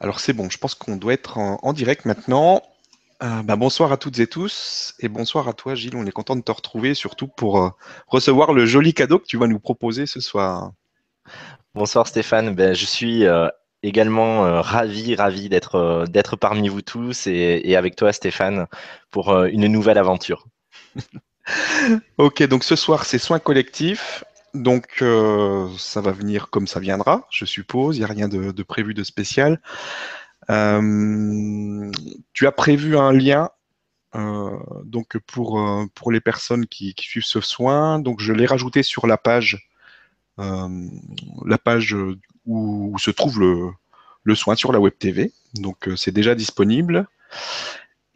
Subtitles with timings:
[0.00, 2.62] Alors c'est bon, je pense qu'on doit être en, en direct maintenant.
[3.22, 6.36] Euh, bah, bonsoir à toutes et tous et bonsoir à toi Gilles, on est content
[6.36, 7.70] de te retrouver surtout pour euh,
[8.06, 10.70] recevoir le joli cadeau que tu vas nous proposer ce soir.
[11.74, 13.48] Bonsoir Stéphane, ben, je suis euh,
[13.82, 18.66] également ravi, ravi d'être d'être parmi vous tous et, et avec toi Stéphane
[19.10, 20.46] pour une nouvelle aventure.
[22.18, 24.22] Ok, donc ce soir c'est soins collectifs.
[24.54, 27.96] Donc euh, ça va venir comme ça viendra, je suppose.
[27.96, 29.60] Il n'y a rien de, prévu de spécial.
[30.50, 31.90] Euh,
[32.32, 33.50] tu as prévu un lien
[34.14, 37.98] euh, donc pour, les personnes qui, suivent ce soin.
[37.98, 39.68] Donc je l'ai rajouté sur la page,
[40.38, 41.96] la page
[42.46, 43.70] où, se trouve le,
[44.22, 45.32] le soin sur la web TV.
[45.54, 47.06] Donc c'est déjà disponible.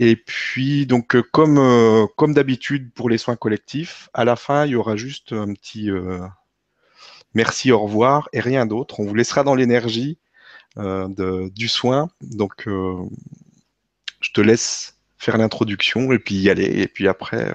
[0.04, 4.66] Et puis donc euh, comme, euh, comme d'habitude pour les soins collectifs, à la fin
[4.66, 6.18] il y aura juste un petit euh,
[7.34, 8.98] merci, au revoir et rien d'autre.
[8.98, 10.18] On vous laissera dans l'énergie
[10.76, 12.10] du soin.
[12.20, 16.80] Donc je te laisse faire l'introduction et puis y aller.
[16.80, 17.54] Et puis après,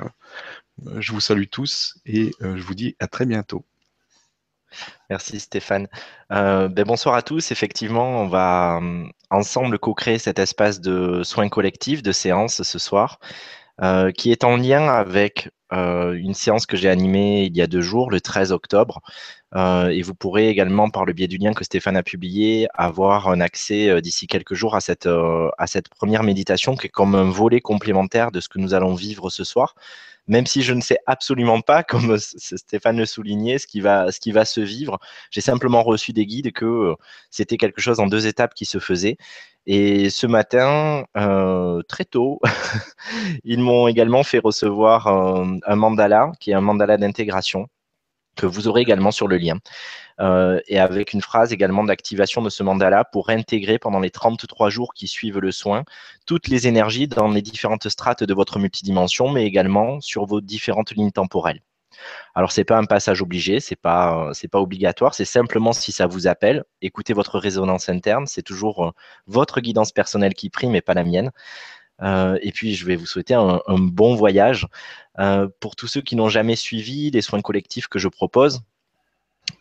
[0.99, 3.65] je vous salue tous et je vous dis à très bientôt.
[5.09, 5.87] Merci Stéphane.
[6.29, 7.51] Ben, bonsoir à tous.
[7.51, 13.19] Effectivement, on va euh, ensemble co-créer cet espace de soins collectifs, de séance ce soir,
[13.81, 17.67] euh, qui est en lien avec euh, une séance que j'ai animée il y a
[17.67, 19.01] deux jours, le 13 octobre.
[19.55, 23.29] Euh, et vous pourrez également, par le biais du lien que Stéphane a publié, avoir
[23.29, 28.31] un accès d'ici quelques jours à cette première méditation qui est comme un volet complémentaire
[28.31, 29.75] de ce que nous allons vivre ce soir.
[30.27, 34.61] Même si je ne sais absolument pas, comme Stéphane le soulignait, ce qui va, se
[34.61, 34.99] vivre,
[35.31, 36.95] j'ai simplement reçu des guides que euh,
[37.31, 39.17] c'était quelque chose en deux étapes qui se faisait.
[39.65, 42.39] Et ce matin, euh, très tôt,
[43.43, 47.67] ils m'ont également fait recevoir un, un mandala, qui est un mandala d'intégration,
[48.37, 49.57] que vous aurez également sur le lien,
[50.19, 54.69] euh, et avec une phrase également d'activation de ce mandala pour intégrer pendant les 33
[54.69, 55.83] jours qui suivent le soin
[56.25, 60.91] toutes les énergies dans les différentes strates de votre multidimension, mais également sur vos différentes
[60.91, 61.61] lignes temporelles.
[62.35, 66.07] Alors, c'est pas un passage obligé, c'est pas, euh, pas obligatoire, c'est simplement si ça
[66.07, 68.91] vous appelle, écoutez votre résonance interne, c'est toujours euh,
[69.27, 71.31] votre guidance personnelle qui prime et pas la mienne.
[72.41, 74.67] Et puis, je vais vous souhaiter un bon voyage.
[75.19, 78.61] Euh, pour tous ceux qui n'ont jamais suivi les soins collectifs que je propose,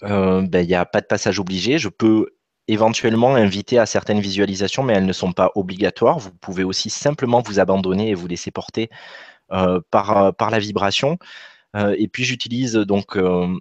[0.03, 1.79] euh, ben, il n'y a pas de passage obligé.
[1.79, 2.31] Je peux
[2.69, 6.19] éventuellement inviter à certaines visualisations, mais elles ne sont pas obligatoires.
[6.19, 8.91] Vous pouvez aussi simplement vous abandonner et vous laisser porter
[9.53, 11.19] euh, par, par la vibration.
[11.99, 13.19] Et puis j'utilise donc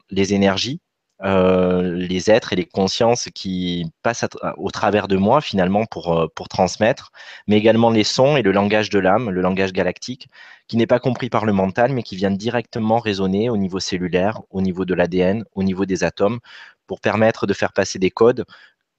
[0.09, 0.79] les énergies,
[1.23, 4.25] euh, les êtres et les consciences qui passent
[4.57, 7.11] au travers de moi finalement pour, euh, pour transmettre,
[7.47, 10.27] mais également les sons et le langage de l'âme, le langage galactique,
[10.67, 14.41] qui n'est pas compris par le mental, mais qui vient directement résonner au niveau cellulaire,
[14.49, 16.39] au niveau de l'ADN, au niveau des atomes,
[16.85, 18.45] pour permettre de faire passer des codes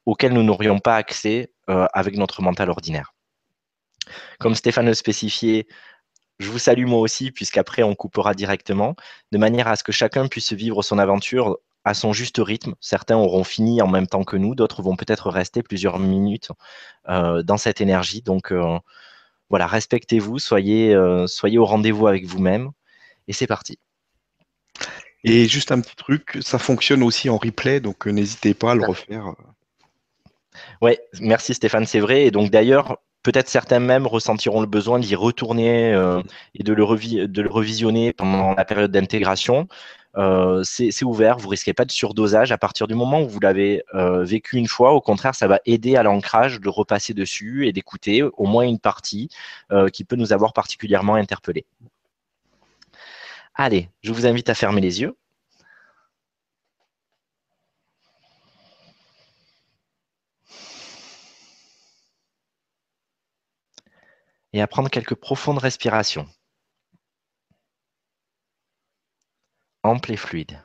[0.07, 3.13] auxquels nous n'aurions pas accès euh, avec notre mental ordinaire.
[4.39, 5.67] Comme Stéphane le spécifiait,
[6.39, 8.95] je vous salue moi aussi, puisqu'après on coupera directement,
[9.33, 12.75] de manière à ce que chacun puisse vivre son aventure à son juste rythme.
[12.81, 16.51] Certains auront fini en même temps que nous, d'autres vont peut-être rester plusieurs minutes
[17.09, 18.23] euh, dans cette énergie.
[18.23, 18.79] Donc euh,
[19.51, 22.73] voilà, respectez-vous, soyez, euh, soyez au rendez-vous avec vous-même,
[23.29, 23.79] et c'est parti.
[25.23, 28.85] Et juste un petit truc, ça fonctionne aussi en replay, donc n'hésitez pas à le
[28.85, 29.35] refaire.
[30.83, 32.25] Ouais, merci Stéphane, c'est vrai.
[32.25, 36.21] Et donc d'ailleurs, peut-être certains même ressentiront le besoin d'y retourner euh,
[36.57, 39.69] et de le, revi- de le revisionner pendant la période d'intégration.
[40.17, 43.83] Euh, c'est ouvert, vous risquez pas de surdosage à partir du moment où vous l'avez
[43.95, 44.93] euh, vécu une fois.
[44.93, 48.79] Au contraire, ça va aider à l'ancrage de repasser dessus et d'écouter au moins une
[48.79, 49.29] partie
[49.73, 51.67] euh, qui peut nous avoir particulièrement interpellés.
[53.55, 55.17] Allez, je vous invite à fermer les yeux.
[64.53, 66.27] et à prendre quelques profondes respirations,
[69.87, 70.61] amples et fluides.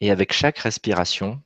[0.00, 1.40] Et avec chaque respiration,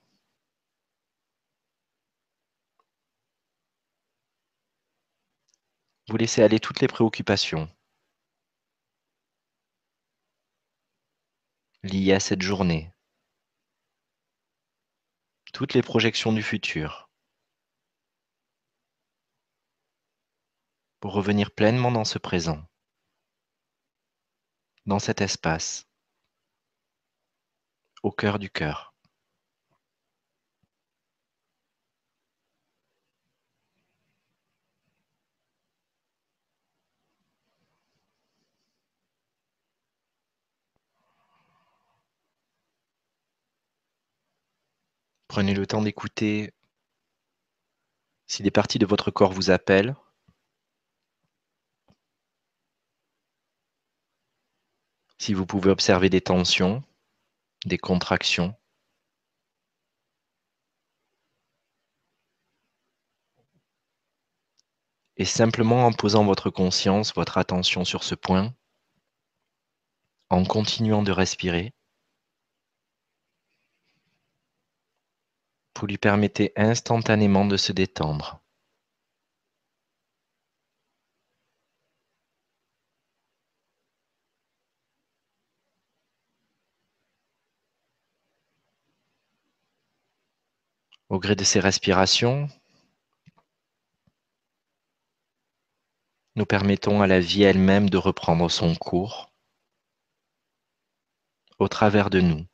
[6.09, 7.69] vous laissez aller toutes les préoccupations
[11.83, 12.93] liées à cette journée,
[15.53, 17.11] toutes les projections du futur,
[21.01, 22.65] pour revenir pleinement dans ce présent,
[24.87, 25.89] dans cet espace,
[28.03, 28.92] au cœur du cœur.
[45.33, 46.53] Prenez le temps d'écouter
[48.27, 49.97] si des parties de votre corps vous appellent.
[55.17, 56.85] Si vous pouvez observer des tensions,
[57.65, 58.55] des contractions.
[65.17, 68.55] Et simplement en posant votre conscience, votre attention sur ce point,
[70.29, 71.73] en continuant de respirer,
[75.83, 78.41] vous lui permettez instantanément de se détendre.
[91.09, 92.47] Au gré de ces respirations,
[96.37, 99.33] nous permettons à la vie elle-même de reprendre son cours
[101.59, 102.47] au travers de nous,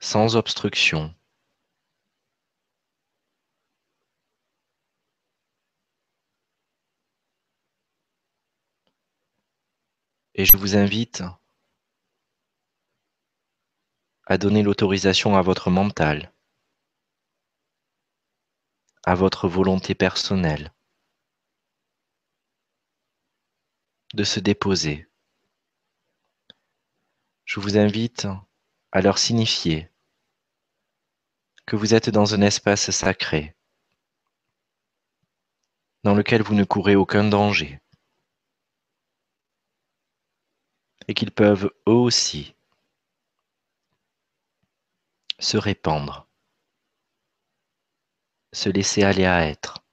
[0.00, 1.14] sans obstruction.
[10.34, 11.22] Et je vous invite
[14.26, 16.32] à donner l'autorisation à votre mental,
[19.04, 20.72] à votre volonté personnelle
[24.14, 25.08] de se déposer.
[27.44, 28.28] Je vous invite
[28.92, 29.90] à leur signifier
[31.66, 33.54] que vous êtes dans un espace sacré
[36.04, 37.80] dans lequel vous ne courez aucun danger
[41.08, 42.54] et qu'ils peuvent eux aussi
[45.38, 46.26] se répandre,
[48.52, 49.84] se laisser aller à être,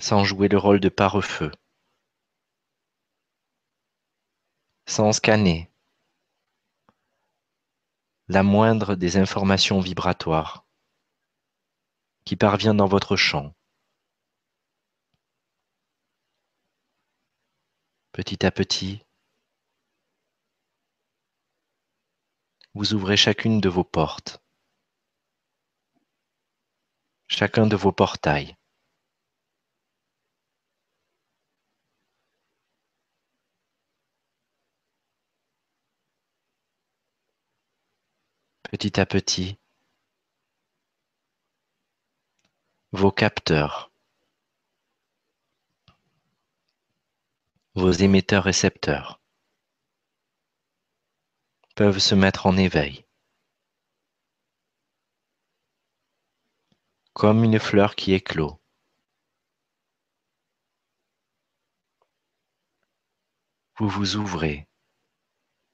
[0.00, 1.52] sans jouer le rôle de pare-feu,
[4.86, 5.69] sans scanner
[8.30, 10.64] la moindre des informations vibratoires
[12.24, 13.52] qui parvient dans votre champ.
[18.12, 19.02] Petit à petit,
[22.74, 24.40] vous ouvrez chacune de vos portes,
[27.26, 28.54] chacun de vos portails.
[38.70, 39.58] Petit à petit,
[42.92, 43.90] vos capteurs,
[47.74, 49.20] vos émetteurs-récepteurs
[51.74, 53.04] peuvent se mettre en éveil.
[57.12, 58.62] Comme une fleur qui éclot.
[63.78, 64.68] Vous vous ouvrez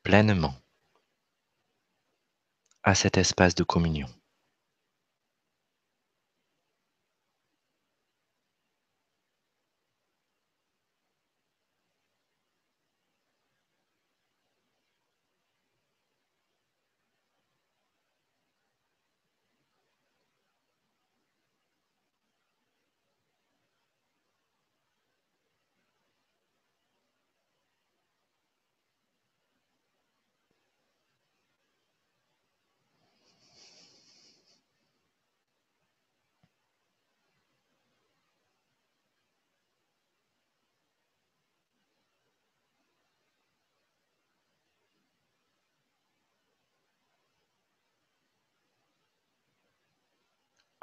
[0.02, 0.54] pleinement
[2.86, 4.06] à cet espace de communion.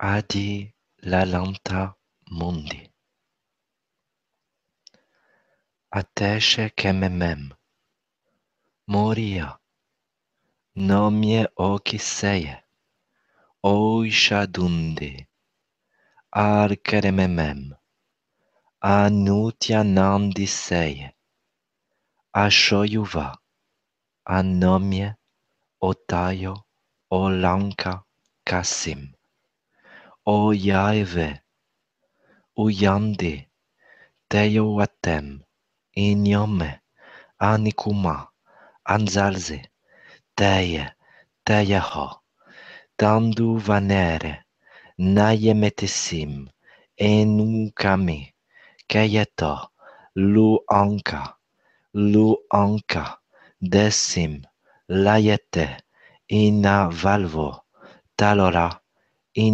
[0.05, 1.95] Adi Lalanta
[2.29, 2.91] Mundi.
[5.95, 7.51] Ateshe kememem.
[8.87, 9.59] Moria.
[10.75, 12.63] Nomie okiseye.
[13.63, 15.27] Oishadundi.
[16.33, 17.73] Arkerememem.
[18.81, 21.15] Anutyanandiseye.
[22.33, 23.37] Ashoyuva.
[24.25, 25.15] Anomie.
[25.81, 26.63] Otayo.
[27.09, 28.03] Olanka.
[28.43, 29.13] Kasim.
[30.25, 31.41] Oyaive,
[32.57, 33.49] Uyande,
[34.29, 35.43] Teoatem,
[35.97, 36.79] Inyome,
[37.41, 38.29] Anikuma,
[38.87, 39.65] Anzalze,
[40.37, 40.93] Teie,
[41.45, 42.21] Teyaho,
[42.97, 44.45] Tandu Vanere,
[44.97, 46.47] Nayemetesim,
[46.97, 48.33] Enukami,
[48.87, 49.67] Keyeto,
[50.15, 51.35] Lu Anka,
[51.93, 53.17] Lu Anka,
[53.61, 54.41] Desim,
[54.89, 55.79] Layete,
[56.31, 57.63] Ina Valvo,
[58.17, 58.79] Talora,
[59.35, 59.49] et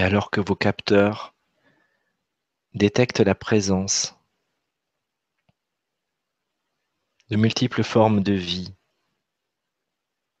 [0.00, 1.34] alors que vos capteurs
[2.72, 4.16] détectent la présence
[7.28, 8.72] de multiples formes de vie,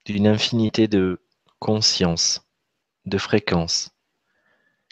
[0.06, 1.21] d'une infinité de
[1.62, 2.44] consciences,
[3.04, 3.90] de fréquences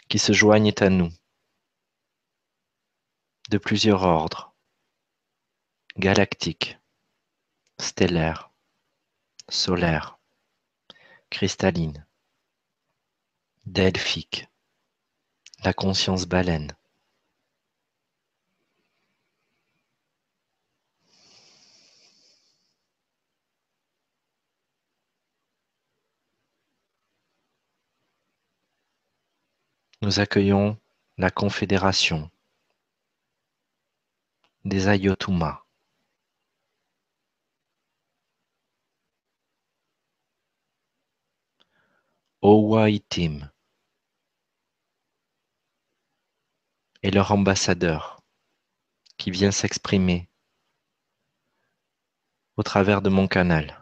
[0.07, 1.11] qui se joignent à nous,
[3.49, 4.55] de plusieurs ordres,
[5.97, 6.79] galactiques,
[7.77, 8.51] stellaires,
[9.49, 10.17] solaires,
[11.29, 12.07] cristallines,
[13.65, 14.47] delphiques,
[15.65, 16.71] la conscience baleine.
[30.03, 30.79] Nous accueillons
[31.17, 32.31] la Confédération
[34.65, 35.63] des Ayotuma.
[42.41, 43.51] Owaitim
[47.03, 48.23] et leur ambassadeur
[49.19, 50.27] qui vient s'exprimer
[52.57, 53.80] au travers de mon canal.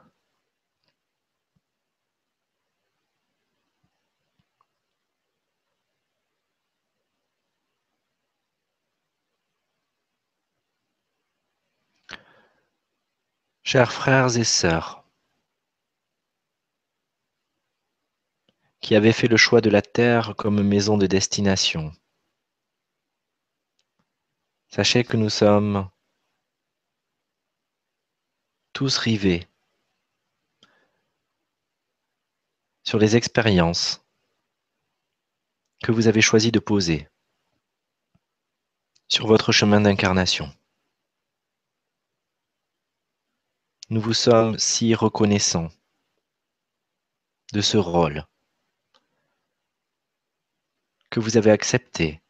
[13.72, 15.04] Chers frères et sœurs,
[18.82, 21.94] qui avez fait le choix de la terre comme maison de destination,
[24.70, 25.88] sachez que nous sommes
[28.74, 29.48] tous rivés
[32.82, 34.04] sur les expériences
[35.84, 37.08] que vous avez choisi de poser
[39.08, 40.52] sur votre chemin d'incarnation.
[43.92, 45.70] Nous vous sommes si reconnaissants
[47.54, 48.24] de ce rôle
[51.10, 52.22] que vous avez accepté,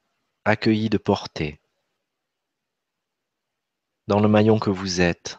[0.45, 1.59] accueilli de porter
[4.07, 5.37] dans le maillon que vous êtes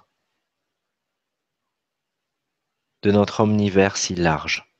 [3.00, 4.70] de notre omnivers si large.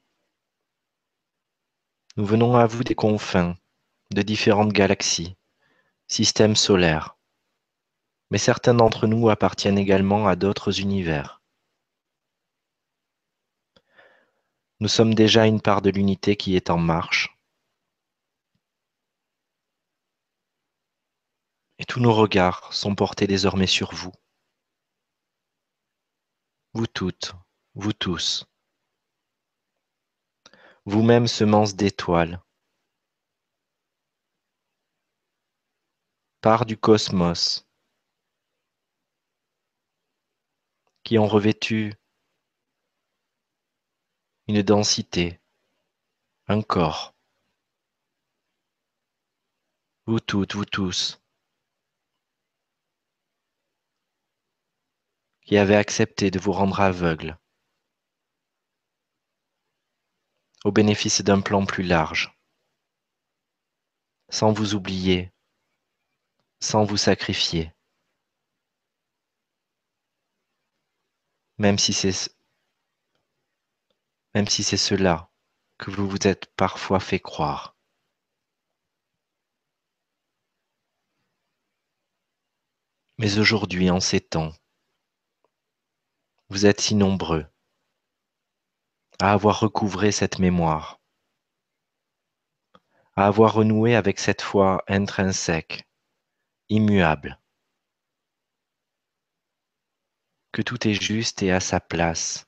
[2.18, 3.56] Nous venons à vous des confins
[4.11, 5.38] de différentes galaxies,
[6.06, 7.16] systèmes solaires,
[8.30, 11.42] mais certains d'entre nous appartiennent également à d'autres univers.
[14.78, 17.37] Nous sommes déjà une part de l'unité qui est en marche.
[21.78, 24.12] Et tous nos regards sont portés désormais sur vous.
[26.72, 27.34] Vous toutes,
[27.75, 28.46] vous tous.
[30.87, 32.40] Vous-même semence d'étoiles.
[36.40, 37.69] Part du cosmos
[41.02, 41.95] qui ont revêtu
[44.47, 45.40] une densité,
[46.49, 47.14] un corps.
[50.07, 51.21] Vous toutes, vous tous,
[55.47, 57.38] qui avez accepté de vous rendre aveugle
[60.64, 62.37] au bénéfice d'un plan plus large,
[64.28, 65.33] sans vous oublier,
[66.61, 67.73] sans vous sacrifier.
[71.60, 72.12] Même si c'est
[74.76, 75.30] cela
[75.78, 77.76] que vous vous êtes parfois fait croire.
[83.18, 84.54] Mais aujourd'hui, en ces temps,
[86.48, 87.46] vous êtes si nombreux
[89.18, 90.98] à avoir recouvré cette mémoire,
[93.16, 95.86] à avoir renoué avec cette foi intrinsèque,
[96.70, 97.39] immuable,
[100.52, 102.47] que tout est juste et à sa place,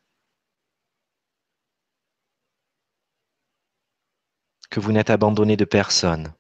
[4.71, 6.35] que vous n'êtes abandonné de personne,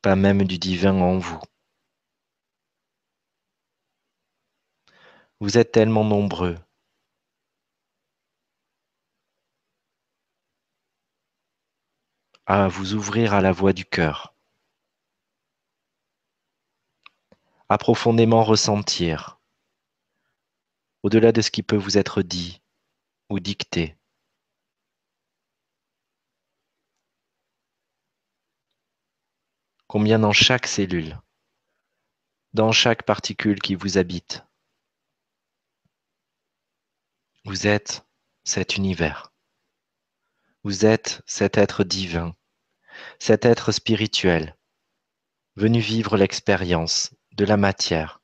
[0.00, 1.40] pas même du divin en vous.
[5.40, 6.56] Vous êtes tellement nombreux.
[12.46, 14.34] à vous ouvrir à la voix du cœur,
[17.68, 19.41] à profondément ressentir
[21.02, 22.62] au-delà de ce qui peut vous être dit
[23.28, 23.96] ou dicté.
[29.86, 31.20] Combien dans chaque cellule,
[32.54, 34.44] dans chaque particule qui vous habite,
[37.44, 38.06] vous êtes
[38.44, 39.32] cet univers.
[40.62, 42.36] Vous êtes cet être divin,
[43.18, 44.56] cet être spirituel,
[45.56, 48.21] venu vivre l'expérience de la matière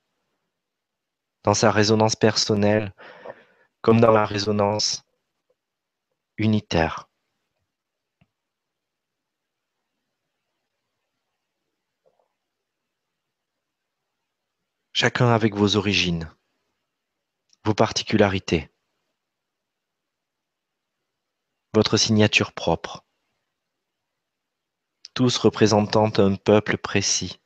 [1.43, 2.93] dans sa résonance personnelle
[3.81, 5.03] comme dans la résonance
[6.37, 7.09] unitaire.
[14.99, 16.29] chacun avec vos origines,
[17.63, 18.69] vos particularités,
[21.73, 23.05] votre signature propre,
[25.13, 27.39] tous représentant un peuple précis,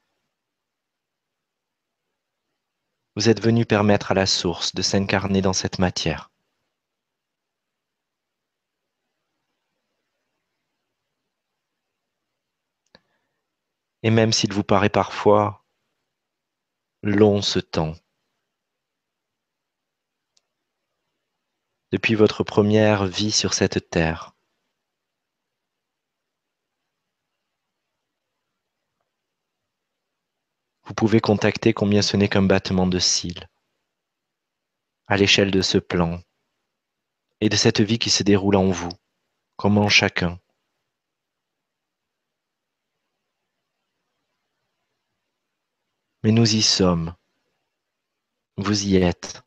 [3.16, 6.32] Vous êtes venu permettre à la source de s'incarner dans cette matière.
[14.04, 15.64] Et même s'il vous paraît parfois
[17.04, 17.96] long ce temps,
[21.92, 24.33] depuis votre première vie sur cette terre,
[30.86, 33.48] vous pouvez contacter combien ce n'est qu'un battement de cils
[35.08, 36.22] à l'échelle de ce plan
[37.42, 38.92] et de cette vie qui se déroule en vous,
[39.58, 40.40] comme en chacun.
[46.24, 47.14] Mais nous y sommes.
[48.56, 49.44] Vous y êtes.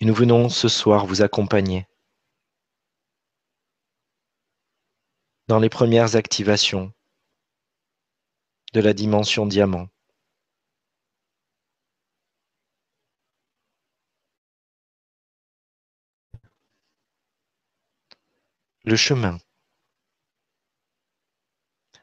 [0.00, 1.86] Et nous venons ce soir vous accompagner
[5.46, 6.92] dans les premières activations
[8.72, 9.88] de la dimension diamant.
[18.84, 19.38] Le chemin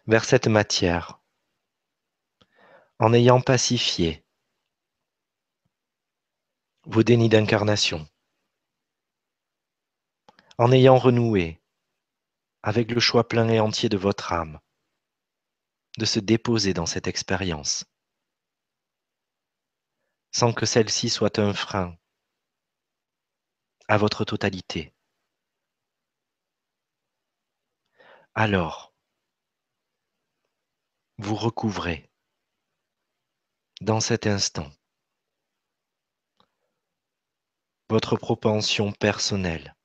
[0.06, 1.20] vers cette matière
[3.00, 4.24] en ayant pacifié
[6.86, 8.08] vos dénis d'incarnation,
[10.58, 11.62] en ayant renoué
[12.63, 14.60] avec le choix plein et entier de votre âme,
[15.98, 17.86] de se déposer dans cette expérience,
[20.32, 21.98] sans que celle-ci soit un frein
[23.88, 24.94] à votre totalité.
[28.36, 28.94] Alors,
[31.18, 32.12] vous recouvrez
[33.82, 34.72] dans cet instant
[37.90, 39.76] votre propension personnelle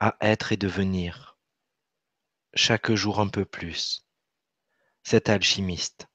[0.00, 1.38] à être et devenir
[2.54, 4.05] chaque jour un peu plus
[5.08, 6.08] cet alchimiste.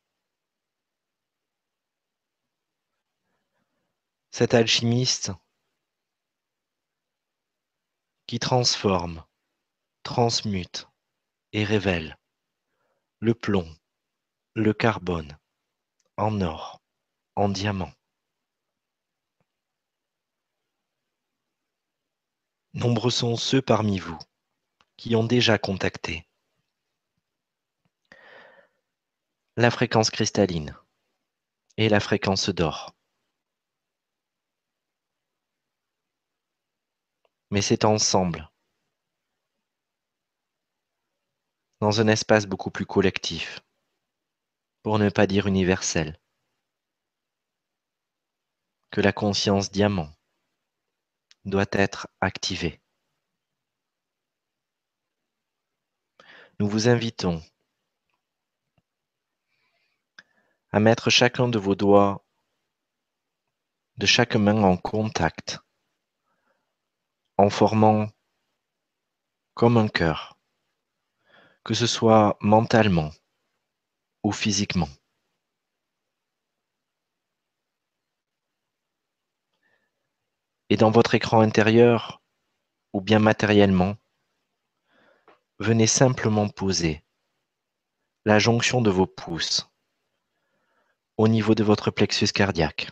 [4.31, 5.31] Cet alchimiste
[8.27, 9.23] qui transforme,
[10.03, 10.89] transmute
[11.53, 12.17] et révèle
[13.19, 13.73] le plomb,
[14.55, 15.39] le carbone,
[16.17, 16.81] en or,
[17.37, 17.93] en diamant.
[22.73, 24.19] Nombreux sont ceux parmi vous
[24.97, 26.27] qui ont déjà contacté
[29.57, 30.77] la fréquence cristalline
[31.75, 32.95] et la fréquence d'or.
[37.49, 38.49] Mais c'est ensemble,
[41.81, 43.59] dans un espace beaucoup plus collectif,
[44.83, 46.17] pour ne pas dire universel,
[48.89, 50.13] que la conscience diamant
[51.43, 52.79] doit être activée.
[56.59, 57.41] Nous vous invitons
[60.73, 62.25] à mettre chacun de vos doigts
[63.97, 65.59] de chaque main en contact,
[67.37, 68.07] en formant
[69.53, 70.39] comme un cœur,
[71.65, 73.11] que ce soit mentalement,
[74.23, 74.87] ou physiquement.
[80.69, 82.21] Et dans votre écran intérieur,
[82.93, 83.97] ou bien matériellement,
[85.59, 87.03] venez simplement poser
[88.23, 89.69] la jonction de vos pouces
[91.21, 92.89] au niveau de votre plexus cardiaque.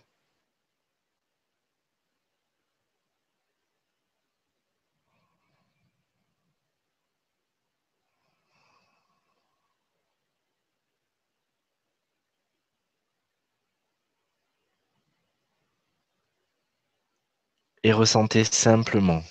[17.84, 19.24] et ressentez simplement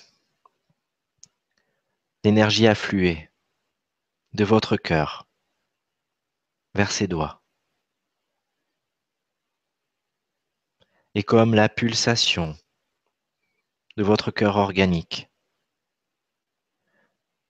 [2.23, 3.29] l'énergie affluer
[4.33, 5.27] de votre cœur
[6.73, 7.38] vers ses doigts.
[11.19, 12.57] Et comme la pulsation
[13.97, 15.27] de votre cœur organique,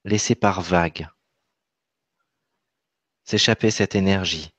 [0.06, 1.08] laissez par vague
[3.26, 4.50] s'échapper cette énergie.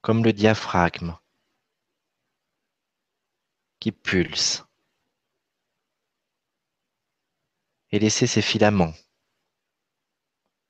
[0.00, 1.18] Comme le diaphragme
[3.80, 4.64] qui pulse.
[7.90, 8.94] Et laissez ces filaments,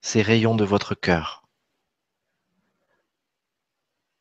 [0.00, 1.47] ces rayons de votre cœur,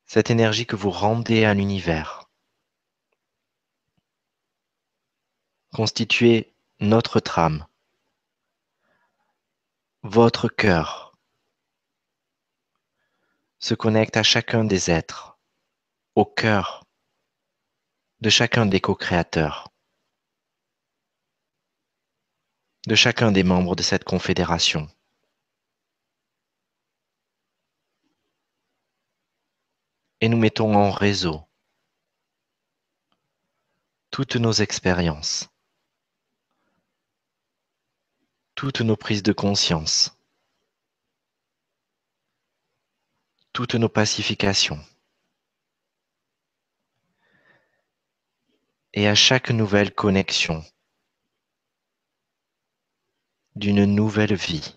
[0.08, 2.30] cette énergie que vous rendez à l'univers,
[5.74, 7.67] constituer notre trame,
[10.04, 11.17] votre cœur
[13.60, 15.38] se connecte à chacun des êtres,
[16.15, 16.86] au cœur
[18.22, 19.74] de chacun des co-créateurs,
[22.88, 24.88] de chacun des membres de cette confédération.
[30.21, 31.47] Et nous mettons en réseau
[34.10, 35.49] toutes nos expériences,
[38.56, 40.17] toutes nos prises de conscience,
[43.53, 44.84] toutes nos pacifications.
[48.93, 50.65] Et à chaque nouvelle connexion
[53.56, 54.75] d'une nouvelle vie,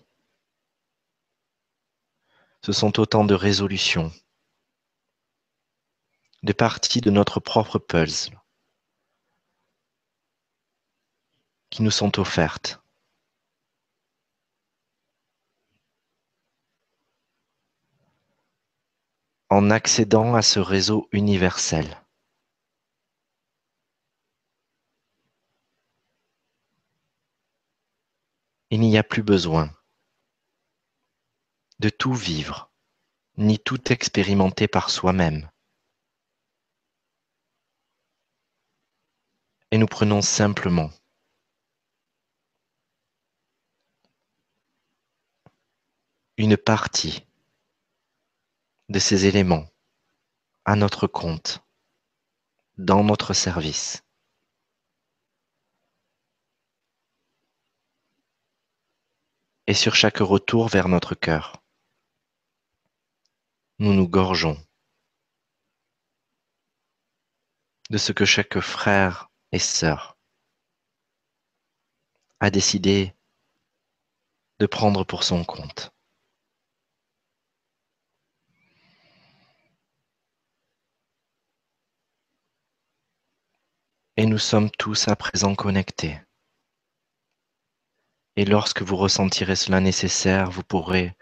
[2.63, 4.11] ce sont autant de résolutions,
[6.43, 8.39] de parties de notre propre puzzle
[11.69, 12.81] qui nous sont offertes.
[19.51, 22.01] en accédant à ce réseau universel.
[28.69, 29.69] Il n'y a plus besoin
[31.79, 32.71] de tout vivre,
[33.35, 35.50] ni tout expérimenter par soi-même.
[39.71, 40.91] Et nous prenons simplement
[46.37, 47.25] une partie
[48.89, 49.65] de ces éléments
[50.65, 51.63] à notre compte,
[52.77, 54.03] dans notre service.
[59.67, 61.63] Et sur chaque retour vers notre cœur,
[63.79, 64.57] nous nous gorgeons
[67.89, 70.17] de ce que chaque frère et sœur
[72.39, 73.13] a décidé
[74.59, 75.91] de prendre pour son compte.
[84.17, 86.19] Et nous sommes tous à présent connectés.
[88.35, 91.15] Et lorsque vous ressentirez cela nécessaire, vous pourrez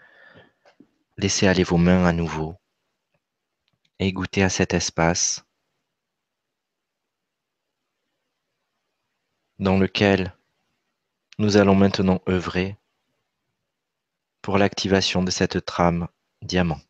[1.16, 2.56] laisser aller vos mains à nouveau
[3.98, 5.44] et goûter à cet espace
[9.60, 10.34] dans lequel
[11.38, 12.76] nous allons maintenant œuvrer
[14.42, 16.08] pour l'activation de cette trame
[16.42, 16.80] diamant.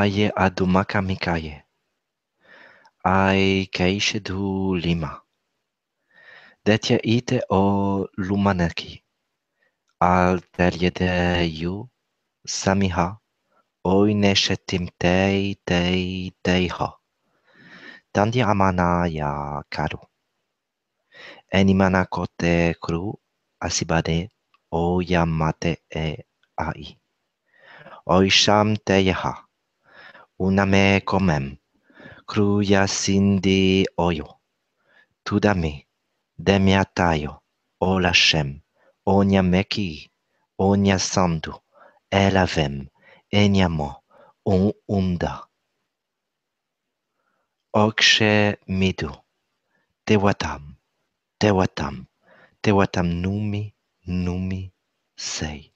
[0.00, 1.54] aye adumakamikaye.
[3.04, 5.10] Ai keishidu lima.
[6.64, 9.02] Detya ite o lumanaki.
[10.02, 11.74] Al teljedeju
[12.58, 13.06] samiha.
[13.94, 16.88] Oineshetim tei tei teiha.
[18.14, 18.88] Tandi amana
[19.18, 19.30] ya
[19.74, 20.00] karu.
[21.58, 23.02] Enimana kote kru
[23.66, 24.18] asibade
[24.80, 25.72] o yamate
[26.04, 26.06] e
[26.66, 26.86] ai.
[28.14, 29.32] Oisham teyaha.
[30.44, 31.46] Uname komem,
[32.30, 34.26] kruya sindi oyo,
[35.24, 35.72] tudame,
[36.46, 37.32] demiatayo,
[37.80, 38.12] ola
[39.06, 40.10] Onhameki,
[40.60, 41.62] Onhassando,
[42.10, 42.88] Elavem,
[43.32, 43.96] Enyamon,
[44.46, 45.42] Onunda.
[47.74, 49.10] Okshe Midu,
[50.06, 50.76] Tewatam,
[51.40, 52.06] Tewatam,
[52.62, 53.74] Tewatam Numi,
[54.08, 54.72] Numi,
[55.16, 55.72] Sei.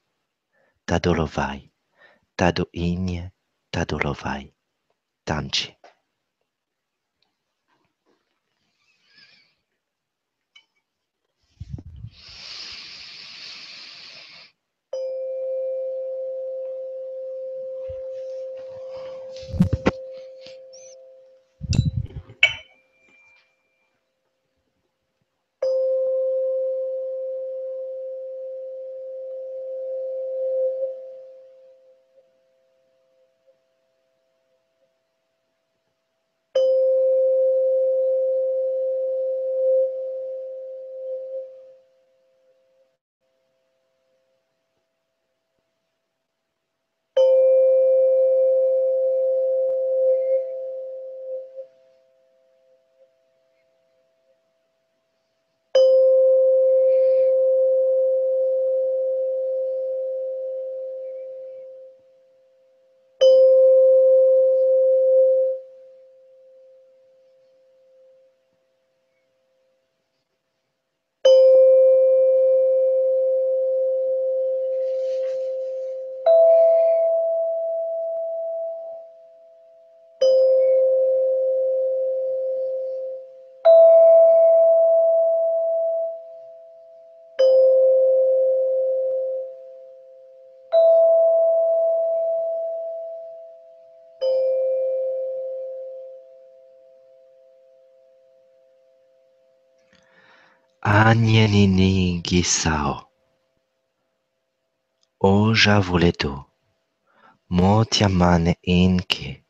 [0.87, 1.71] Tadolovai,
[2.39, 3.33] Tadoinha,
[3.73, 4.53] Tadolovai,
[5.27, 5.77] Tanchi.
[100.97, 103.09] Anienini gisao.
[105.21, 106.45] Oja voleto.
[107.51, 109.45] Motiamane inke.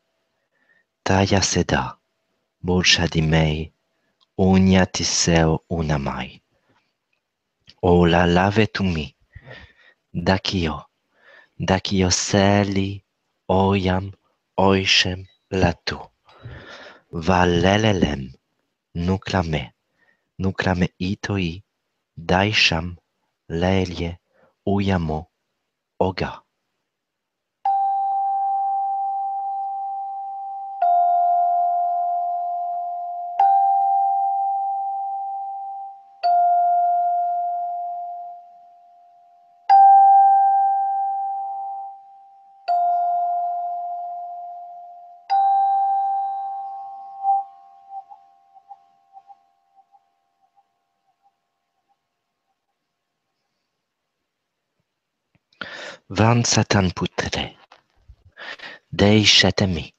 [1.04, 1.82] Taya seda.
[2.60, 3.72] Bolsha di mei.
[4.38, 6.42] Unia tiseo unamai.
[7.82, 9.06] Ola lave tu mi.
[10.12, 10.82] Dakio.
[11.58, 13.04] Dakio seli.
[13.48, 14.12] Oyam.
[14.58, 15.98] Oishem latu.
[17.12, 18.32] Valelelem.
[18.94, 19.75] Nuklame.
[20.38, 21.62] Nuklame itoi.
[22.16, 22.96] Daisham.
[23.48, 24.18] Lelje.
[24.66, 25.26] Uyamo.
[26.00, 26.45] Oga.
[56.08, 57.56] van satan putre.
[58.88, 59.92] Dei shetemi,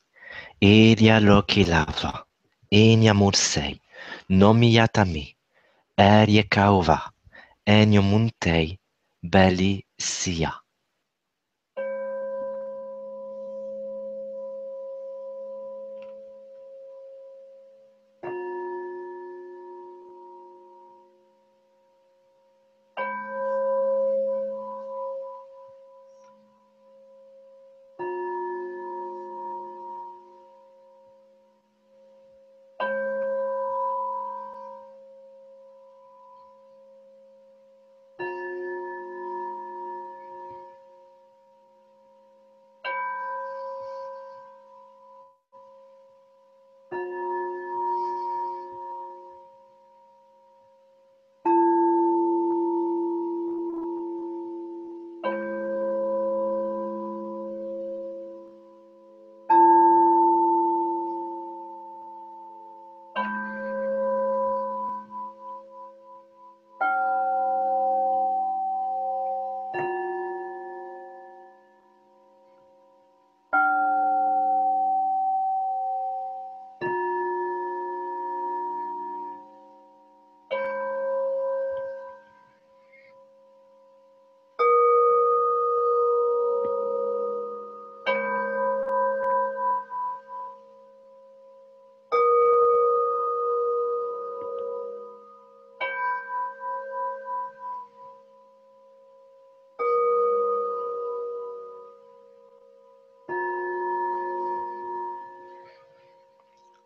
[0.60, 2.26] iria loki lava,
[2.72, 3.76] inia mursei,
[4.30, 5.26] nomiatami,
[5.98, 7.12] erie kauva,
[7.65, 8.80] enio muntei,
[9.22, 10.54] belli sia.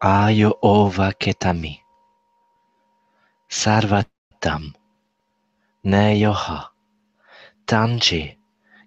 [0.04, 1.78] Aio ova ketami.
[3.48, 4.74] Sarvatam.
[5.86, 6.74] Neyoha.
[7.68, 8.34] Tanji.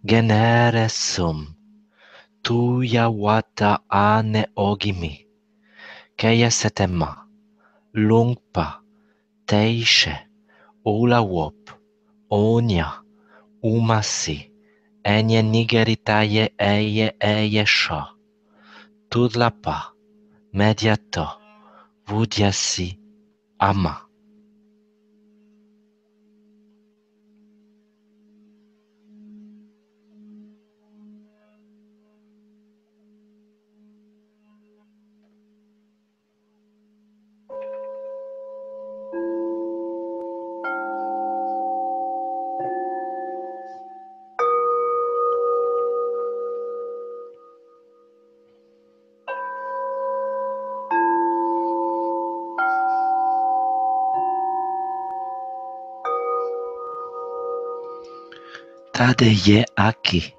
[0.05, 1.55] Genere sum.
[2.43, 5.23] Tuya wata ane ogimi.
[6.17, 7.29] Keia setema.
[7.95, 8.83] Lungpa.
[9.47, 10.19] Teishe.
[10.85, 11.71] Ulawop.
[12.31, 12.91] Onya.
[13.63, 14.51] Umasi.
[15.05, 18.03] Enye nigeritaye eye eye sho.
[19.09, 19.94] Tudlapa.
[20.55, 21.27] Mediato.
[22.07, 23.01] Vudiasi.
[23.59, 24.14] Ama.
[59.05, 60.33] Tadeje Aki.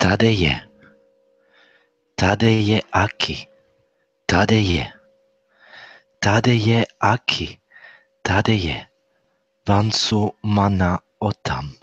[0.00, 0.56] Tadeje.
[2.16, 3.36] Tadeje Aki.
[4.24, 4.88] Tadeje.
[6.16, 7.60] Tadeje Aki.
[8.24, 8.88] Tadeje.
[9.68, 11.76] Wansu mana otam.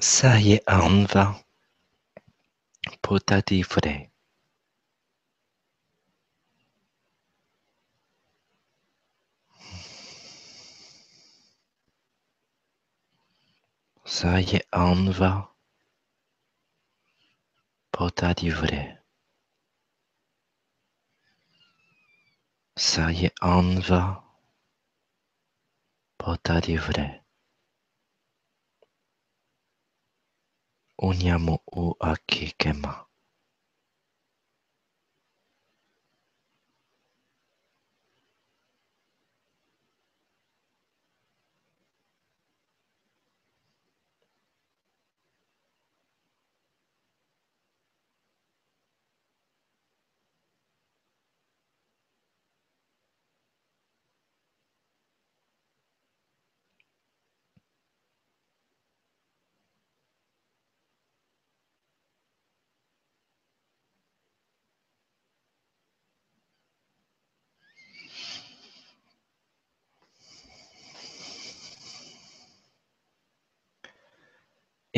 [0.00, 1.34] Saya anva
[3.02, 4.12] potati fre.
[14.06, 15.50] Saya anva
[17.90, 19.02] potati fre.
[22.78, 24.22] Saya anva
[26.14, 27.27] potati fre.
[30.98, 33.07] Onyamo o akikema.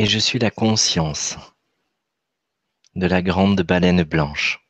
[0.00, 1.36] Et je suis la conscience
[2.94, 4.66] de la grande baleine blanche.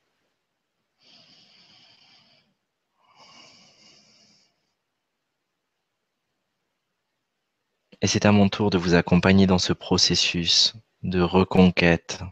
[8.01, 10.75] Et c'est à mon tour de vous accompagner dans ce processus
[11.05, 12.25] de reconquête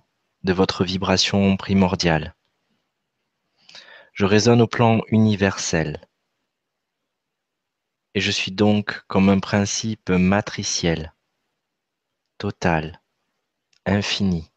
[0.42, 2.34] de votre vibration primordiale.
[4.12, 6.04] Je résonne au plan universel.
[8.14, 11.12] Et je suis donc comme un principe matriciel,
[12.38, 13.02] total,
[13.84, 14.52] infini,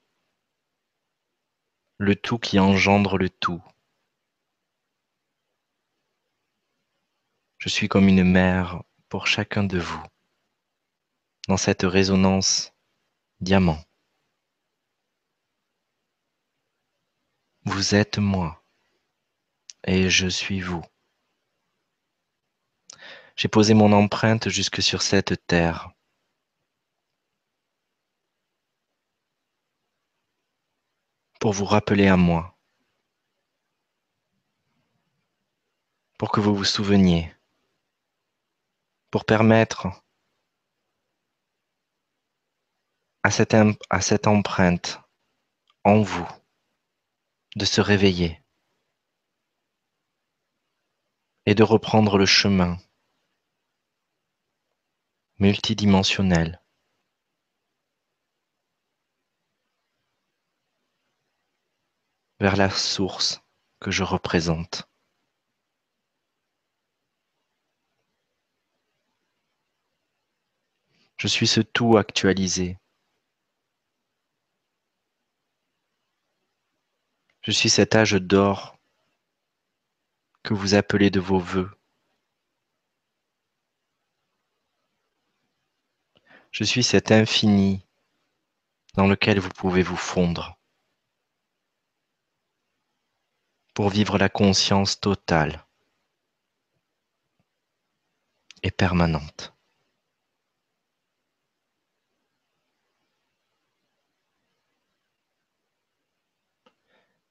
[1.97, 3.61] le tout qui engendre le tout.
[7.57, 10.03] Je suis comme une mère pour chacun de vous
[11.47, 12.71] dans cette résonance
[13.39, 13.83] diamant.
[17.65, 18.63] Vous êtes moi
[19.85, 20.83] et je suis vous.
[23.35, 25.91] J'ai posé mon empreinte jusque sur cette terre.
[31.41, 32.55] Pour vous rappeler à moi.
[36.19, 37.35] Pour que vous vous souveniez.
[39.09, 39.87] Pour permettre
[43.23, 44.99] à cette, empreinte
[45.83, 46.29] en vous
[47.55, 48.39] de se réveiller
[51.47, 52.77] et de reprendre le chemin
[55.39, 56.60] multidimensionnel
[62.41, 63.43] vers la source
[63.79, 64.89] que je représente.
[71.17, 72.79] Je suis ce tout actualisé
[77.43, 78.75] Je suis cet âge d'or
[80.41, 81.69] que vous appelez de vos voeux.
[86.49, 87.85] Je suis cet infini
[88.95, 90.60] dans lequel vous pouvez vous fondre
[93.73, 95.65] pour vivre la conscience totale
[98.63, 99.53] et permanente.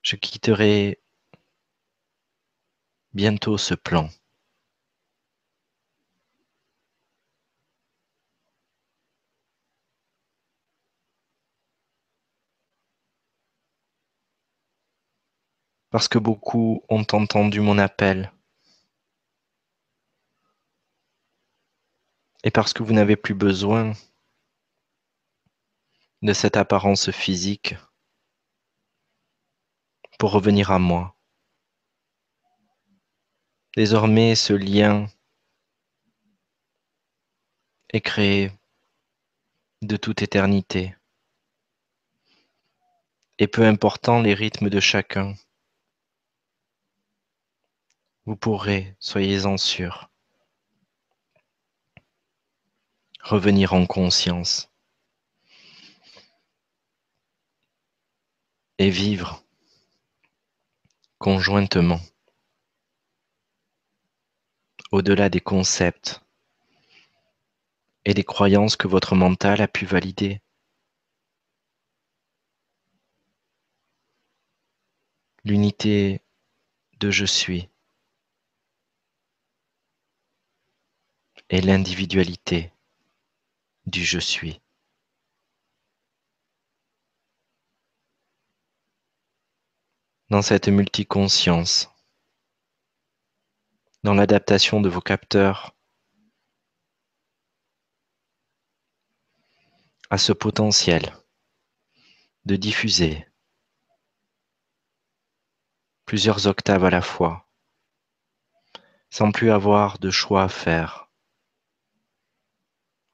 [0.02, 1.00] Je quitterai
[3.12, 4.08] bientôt ce plan.
[15.90, 18.32] Parce que beaucoup ont entendu mon appel.
[22.44, 23.92] Et parce que vous n'avez plus besoin
[26.22, 27.74] de cette apparence physique
[30.18, 31.16] pour revenir à moi.
[33.76, 35.06] Désormais, ce lien
[37.92, 38.52] est créé
[39.82, 40.94] de toute éternité.
[43.38, 45.34] Et peu important les rythmes de chacun,
[48.30, 50.08] vous pourrez, soyez-en sûrs,
[53.20, 54.70] revenir en conscience.
[58.78, 59.44] Et vivre
[61.18, 61.98] conjointement,
[64.92, 66.22] au-delà des concepts
[68.04, 70.40] et des croyances que votre mental a pu valider.
[75.42, 76.22] L'unité
[77.00, 77.68] de je suis
[81.50, 82.72] et l'individualité
[83.84, 84.60] du je suis.
[90.30, 91.90] Dans cette multiconscience,
[94.04, 95.76] dans l'adaptation de vos capteurs
[100.08, 101.16] à ce potentiel
[102.44, 103.26] de diffuser
[106.04, 107.48] plusieurs octaves à la fois,
[109.10, 111.09] sans plus avoir de choix à faire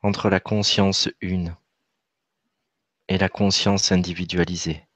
[0.03, 1.57] entre la conscience une
[3.09, 4.87] et la conscience individualisée.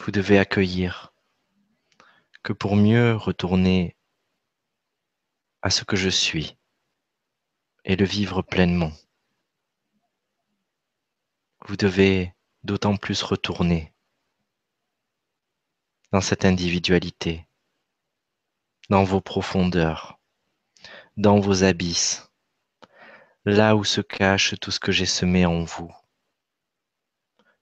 [0.00, 1.12] Vous devez accueillir
[2.42, 3.96] que pour mieux retourner
[5.62, 6.56] à ce que je suis
[7.84, 8.92] et le vivre pleinement,
[11.66, 13.92] vous devez d'autant plus retourner
[16.12, 17.46] dans cette individualité,
[18.88, 20.19] dans vos profondeurs,
[21.20, 22.30] dans vos abysses,
[23.44, 25.94] là où se cache tout ce que j'ai semé en vous,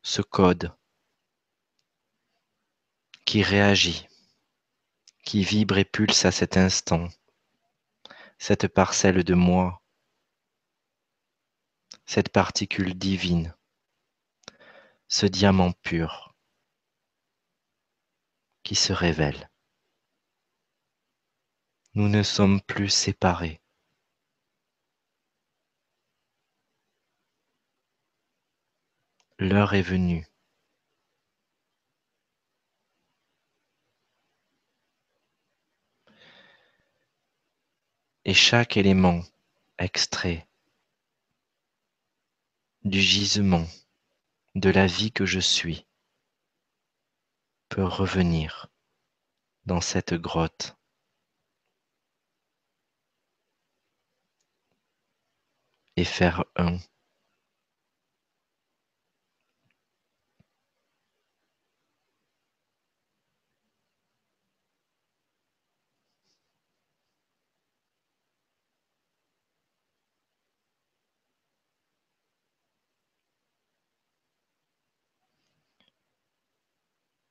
[0.00, 0.72] ce code
[3.24, 4.06] qui réagit,
[5.24, 7.08] qui vibre et pulse à cet instant,
[8.38, 9.82] cette parcelle de moi,
[12.06, 13.56] cette particule divine,
[15.08, 16.36] ce diamant pur
[18.62, 19.50] qui se révèle.
[21.98, 23.60] Nous ne sommes plus séparés.
[29.40, 30.24] L'heure est venue
[38.24, 39.24] et chaque élément
[39.78, 40.46] extrait
[42.84, 43.66] du gisement
[44.54, 45.84] de la vie que je suis
[47.68, 48.68] peut revenir
[49.66, 50.77] dans cette grotte
[55.98, 56.78] et faire un.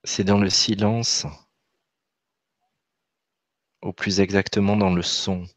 [0.04, 1.28] C'est dans le silence,
[3.82, 5.48] ou plus exactement dans le son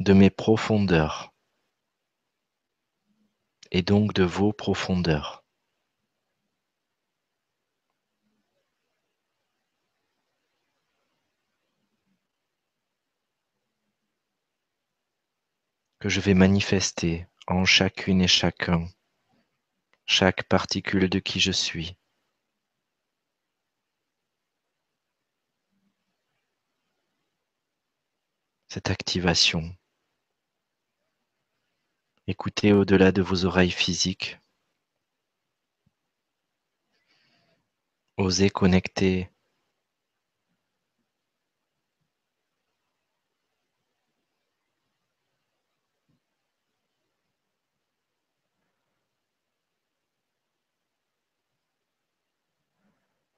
[0.00, 1.32] de mes profondeurs
[3.70, 5.44] et donc de vos profondeurs.
[16.00, 18.86] que je vais manifester en chacune et chacun,
[20.06, 21.96] chaque particule de qui je suis.
[28.68, 29.74] cette activation.
[32.30, 34.38] Écoutez au-delà de vos oreilles physiques.
[38.18, 39.30] Osez connecter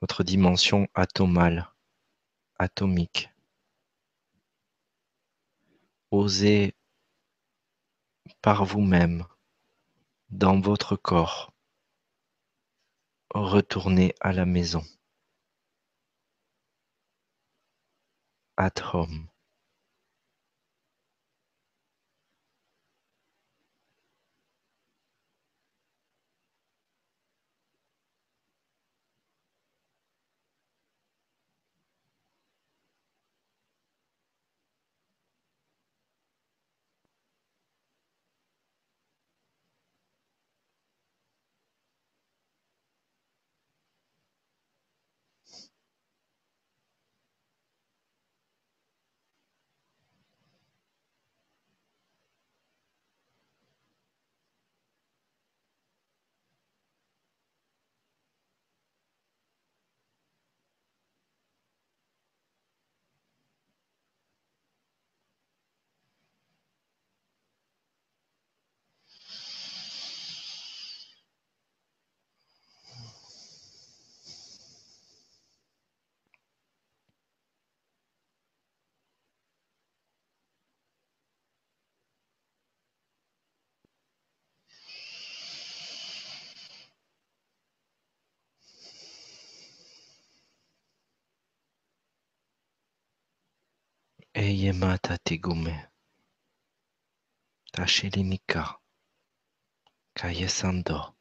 [0.00, 1.70] votre dimension atomale,
[2.58, 3.30] atomique.
[6.10, 6.74] Osez
[8.42, 9.24] par vous-même,
[10.30, 11.52] dans votre corps,
[13.34, 14.84] retourner à la maison,
[18.56, 19.28] at home.
[94.60, 95.74] Eyemata Tegume,
[97.72, 98.62] Tashilinika,
[100.14, 101.14] Kayesando,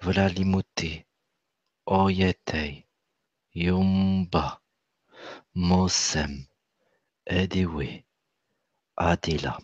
[0.00, 1.04] Vlalimuti,
[1.86, 2.86] Oyetei,
[3.54, 4.60] Yumba,
[5.56, 6.46] Mosem,
[7.28, 8.04] Ediwe,
[8.98, 9.60] Adila,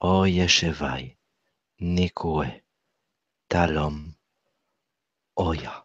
[0.00, 1.16] Oyeshevai,
[1.80, 2.62] Nikwe,
[3.50, 4.14] Talom,
[5.36, 5.83] Oya.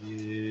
[0.00, 0.47] Yeah.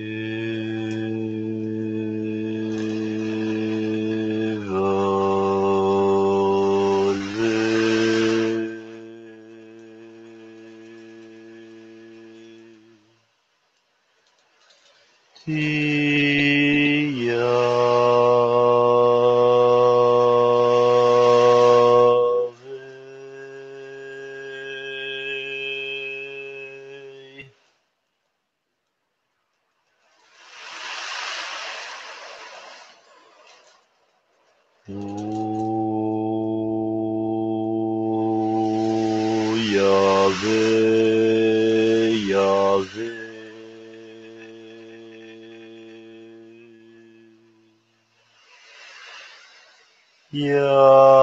[50.32, 51.16] Yeah.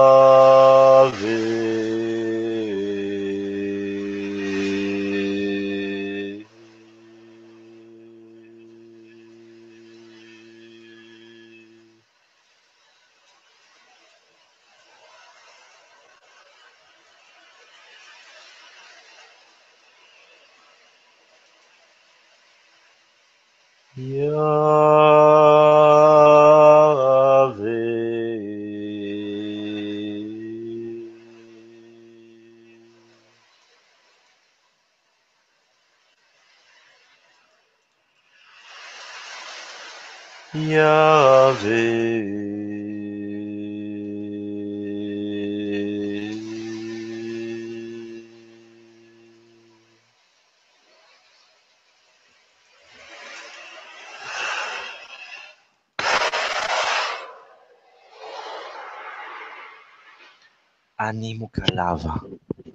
[61.15, 62.13] Animu calava,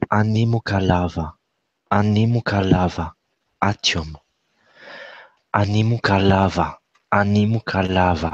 [0.08, 1.34] animu calava,
[1.90, 3.14] animu calava,
[3.60, 4.14] atium.
[5.52, 6.78] Animu calava,
[7.10, 8.32] animu calava,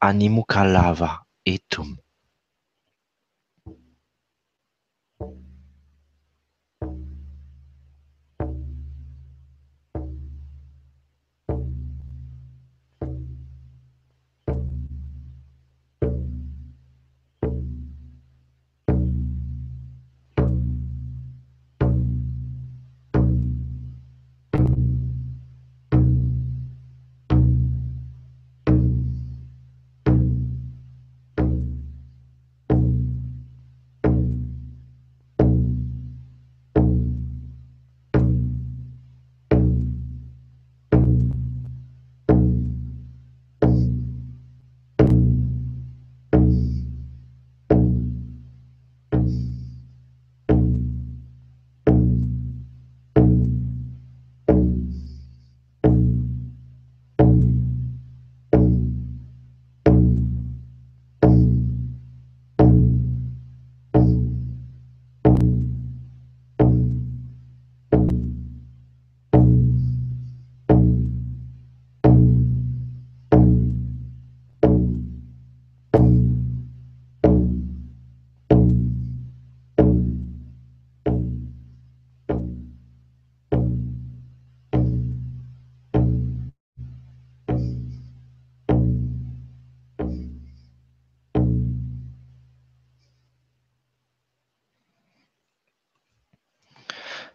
[0.00, 1.96] animu calava, etum.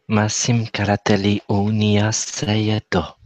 [0.08, 3.18] Masim Caratelli Unia Seyedo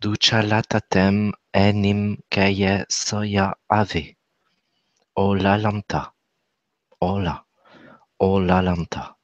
[0.00, 4.16] Duchalatatem Enim Keye Soya Ave
[5.16, 6.14] Olalanta
[7.00, 7.44] Ola.
[8.20, 9.16] Olalanta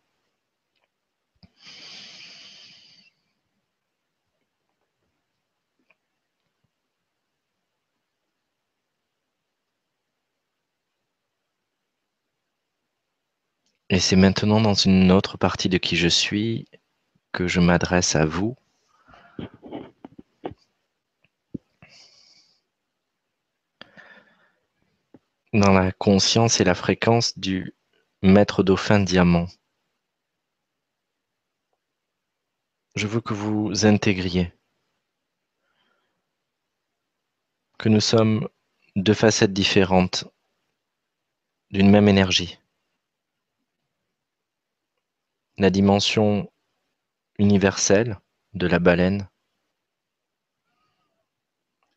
[13.89, 16.69] Et c'est maintenant dans une autre partie de qui je suis
[17.33, 18.57] que je m'adresse à vous.
[25.53, 27.75] Dans la conscience et la fréquence du
[28.23, 29.47] maître dauphin diamant.
[32.97, 34.53] Je veux que vous intégriez
[37.79, 38.49] que nous sommes
[38.97, 40.25] deux facettes différentes
[41.71, 42.59] d'une même énergie.
[45.59, 46.53] La dimension
[47.39, 48.21] universelle
[48.53, 49.27] de la baleine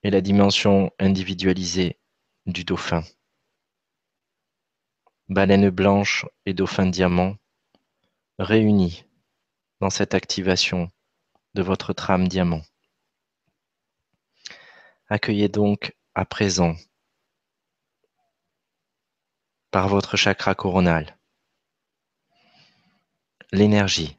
[0.02, 2.00] et la dimension individualisée
[2.46, 3.04] du dauphin.
[5.28, 7.36] Baleine blanche et dauphin diamant
[8.38, 9.04] réunis
[9.82, 10.90] dans cette activation
[11.54, 12.62] de votre trame diamant.
[15.10, 16.78] Accueillez donc à présent
[19.70, 21.19] par votre chakra coronal
[23.52, 24.16] l'énergie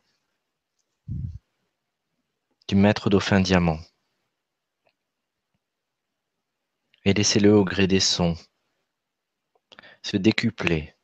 [2.66, 3.78] du maître dauphin diamant
[7.04, 8.36] et laissez-le au gré des sons
[10.02, 10.96] se décupler,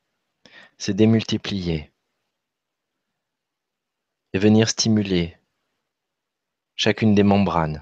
[0.77, 1.93] se démultiplier
[4.33, 5.37] et venir stimuler
[6.75, 7.81] chacune des membranes,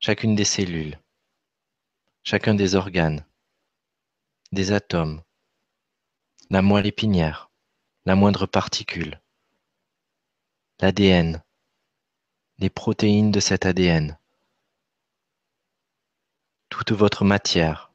[0.00, 1.00] chacune des cellules,
[2.24, 3.24] chacun des organes,
[4.52, 5.22] des atomes,
[6.50, 7.51] la moelle épinière,
[8.04, 9.20] la moindre particule,
[10.80, 11.40] l'ADN,
[12.58, 14.18] les protéines de cet ADN,
[16.68, 17.92] toute votre matière,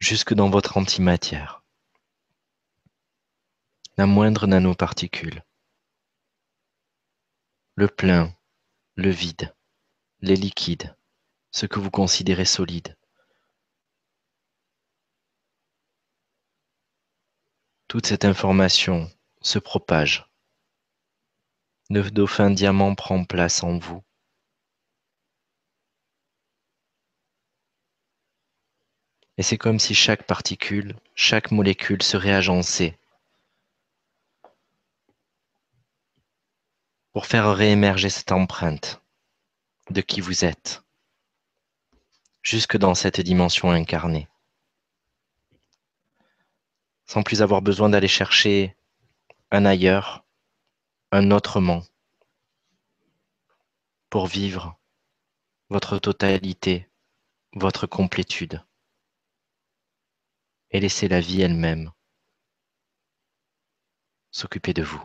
[0.00, 1.62] jusque dans votre antimatière,
[3.98, 5.44] la moindre nanoparticule,
[7.74, 8.34] le plein,
[8.94, 9.54] le vide,
[10.20, 10.96] les liquides,
[11.50, 12.96] ce que vous considérez solide.
[17.88, 19.08] Toute cette information
[19.42, 20.28] se propage.
[21.88, 24.02] Le dauphin diamant prend place en vous.
[29.38, 32.98] Et c'est comme si chaque particule, chaque molécule se réagençait
[37.12, 39.00] pour faire réémerger cette empreinte
[39.90, 40.82] de qui vous êtes,
[42.42, 44.26] jusque dans cette dimension incarnée
[47.06, 48.76] sans plus avoir besoin d'aller chercher
[49.50, 50.24] un ailleurs,
[51.12, 51.82] un autrement,
[54.10, 54.78] pour vivre
[55.68, 56.88] votre totalité,
[57.54, 58.64] votre complétude,
[60.70, 61.92] et laisser la vie elle-même
[64.30, 65.02] s'occuper de vous.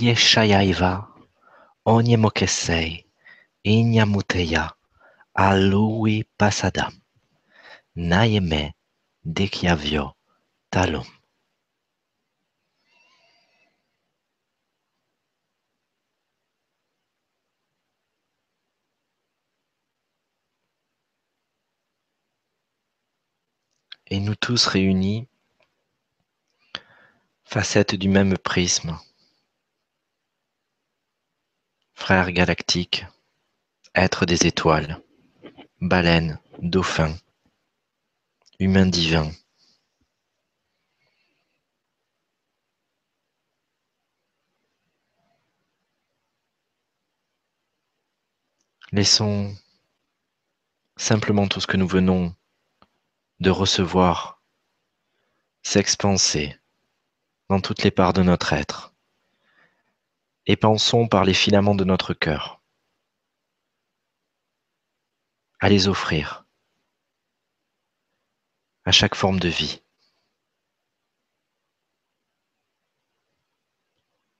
[0.00, 1.08] Aye Shayaiva,
[1.84, 3.04] Onyemokesei,
[3.64, 4.72] Inyamuteya,
[5.34, 6.90] Alui Pasada,
[7.96, 8.72] Nayeme,
[9.26, 10.14] Dekiavio,
[10.70, 11.04] Talum.
[24.06, 25.28] Et nous tous réunis,
[27.44, 28.98] facettes du même prisme,
[32.10, 33.06] frères galactiques,
[33.94, 35.00] êtres des étoiles,
[35.80, 37.16] baleines, dauphins,
[38.58, 39.30] humains divins.
[48.90, 49.54] Laissons
[50.96, 52.34] simplement tout ce que nous venons
[53.38, 54.42] de recevoir
[55.62, 56.58] s'expanser
[57.48, 58.89] dans toutes les parts de notre être
[60.46, 62.60] et pensons par les filaments de notre cœur.
[65.60, 66.46] À les offrir
[68.84, 69.82] à chaque forme de vie,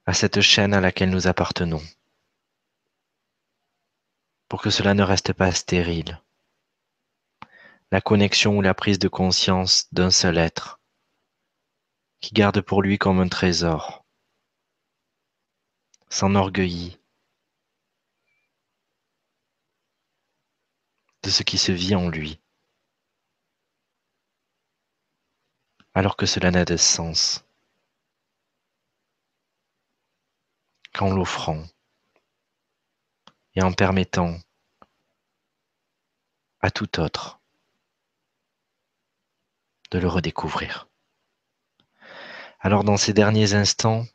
[0.07, 1.83] à cette chaîne à laquelle nous appartenons,
[4.49, 6.21] pour que cela ne reste pas stérile.
[7.93, 10.81] La connexion ou la prise de conscience d'un seul être
[12.21, 14.00] qui garde pour lui comme un trésor,
[16.11, 16.99] s'enorgueillit
[21.23, 22.41] de ce qui se vit en lui,
[25.95, 27.45] alors que cela n'a de sens
[30.93, 31.65] qu'en l'offrant
[33.55, 34.39] et en permettant
[36.61, 37.41] à tout autre
[39.91, 40.89] de le redécouvrir.
[42.61, 44.07] Alors dans ces derniers instants,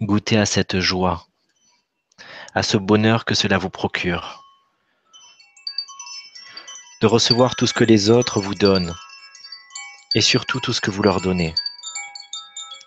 [0.00, 1.26] goûtez à cette joie,
[2.54, 4.42] à ce bonheur que cela vous procure,
[7.00, 8.94] de recevoir tout ce que les autres vous donnent
[10.14, 11.54] et surtout tout ce que vous leur donnez,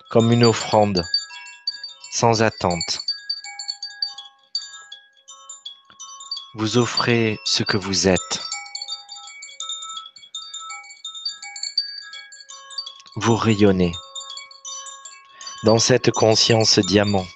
[0.09, 1.05] comme une offrande,
[2.11, 2.99] sans attente.
[6.55, 8.41] Vous offrez ce que vous êtes.
[13.15, 13.93] Vous rayonnez
[15.67, 17.27] dans cette conscience diamant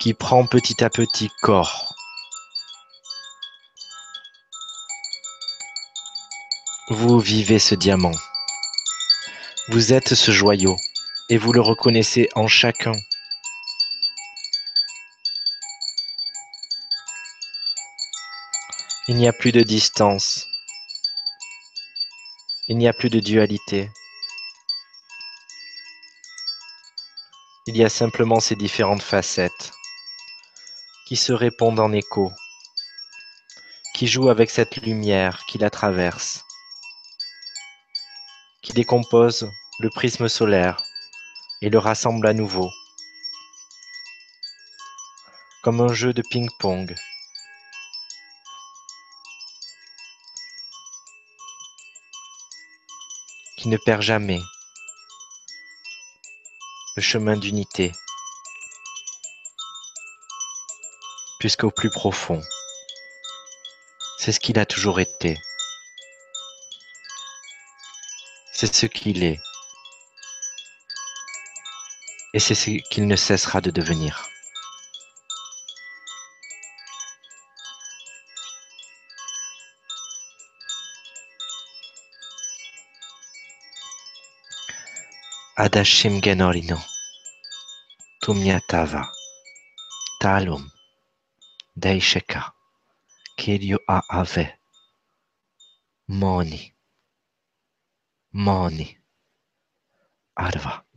[0.00, 1.94] qui prend petit à petit corps.
[6.88, 8.14] Vous vivez ce diamant.
[9.68, 10.76] Vous êtes ce joyau
[11.28, 12.92] et vous le reconnaissez en chacun.
[19.08, 20.46] Il n'y a plus de distance.
[22.66, 23.90] Il n'y a plus de dualité.
[27.70, 29.72] Il y a simplement ces différentes facettes
[31.06, 32.32] qui se répondent en écho,
[33.94, 36.46] qui jouent avec cette lumière qui la traverse,
[38.62, 39.50] qui décompose
[39.80, 40.78] le prisme solaire
[41.60, 42.70] et le rassemble à nouveau,
[45.62, 46.94] comme un jeu de ping-pong.
[53.58, 54.40] qui ne perd jamais
[56.98, 57.92] le chemin d'unité,
[61.38, 62.42] puisqu'au plus profond,
[64.18, 65.38] c'est ce qu'il a toujours été.
[68.52, 69.38] C'est ce qu'il est.
[72.34, 74.28] Et c'est ce qu'il ne cessera de devenir.
[85.58, 86.78] Adashim Genorino,
[88.22, 89.08] Tumyatava,
[90.20, 90.70] Talum,
[91.76, 92.52] Deisheka,
[93.36, 94.52] Kiryu Aave,
[96.06, 96.72] Moni,
[98.34, 98.98] Moni,
[100.36, 100.87] Arva.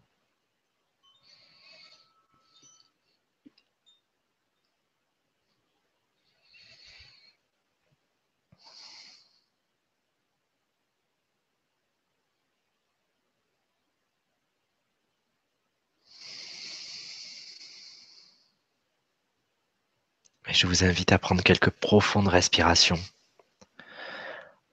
[20.53, 22.99] Je vous invite à prendre quelques profondes respirations,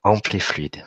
[0.03, 0.85] amples et fluides.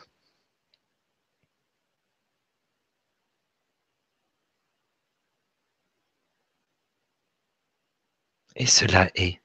[8.55, 9.41] Et cela est.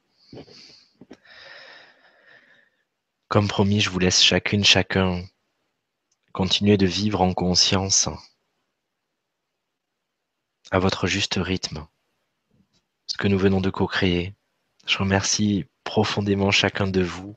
[3.29, 5.25] Comme promis, je vous laisse chacune, chacun
[6.33, 8.09] continuer de vivre en conscience
[10.71, 11.87] à votre juste rythme,
[13.07, 14.38] ce que nous venons de co-créer.
[14.89, 17.37] Je remercie profondément chacun de vous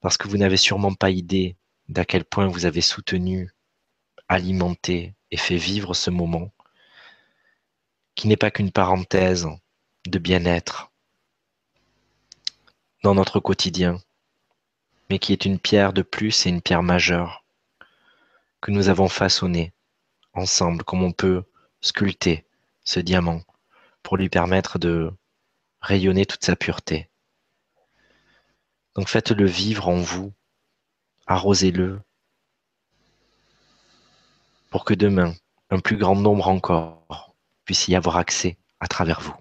[0.00, 1.54] parce que vous n'avez sûrement pas idée
[1.88, 3.52] d'à quel point vous avez soutenu,
[4.28, 6.50] alimenté et fait vivre ce moment
[8.16, 9.46] qui n'est pas qu'une parenthèse
[10.06, 10.90] de bien-être
[13.04, 14.00] dans notre quotidien,
[15.08, 17.44] mais qui est une pierre de plus et une pierre majeure
[18.60, 19.72] que nous avons façonnée
[20.32, 21.44] ensemble, comme on peut
[21.80, 22.44] sculpter
[22.82, 23.40] ce diamant
[24.02, 25.12] pour lui permettre de
[25.80, 27.10] rayonner toute sa pureté.
[28.94, 30.32] Donc faites-le vivre en vous,
[31.26, 32.00] arrosez-le,
[34.70, 35.34] pour que demain,
[35.70, 39.34] un plus grand nombre encore puisse y avoir accès à travers vous.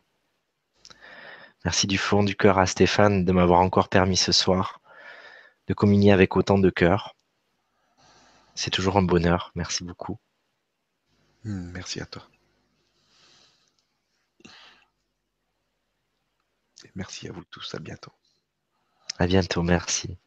[1.65, 4.79] Merci du fond du cœur à Stéphane de m'avoir encore permis ce soir
[5.67, 7.15] de communier avec autant de cœur.
[8.55, 9.51] C'est toujours un bonheur.
[9.55, 10.17] Merci beaucoup.
[11.43, 12.27] Merci à toi.
[16.95, 17.73] Merci à vous tous.
[17.75, 18.11] À bientôt.
[19.19, 19.61] À bientôt.
[19.61, 20.17] Merci.